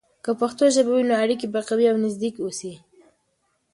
[0.23, 2.73] که پښتو ژبه وي، نو اړیکې به قوي او نزدیک اوسي.